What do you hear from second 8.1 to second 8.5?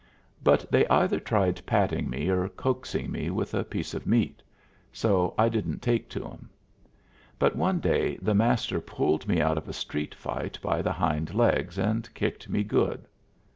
the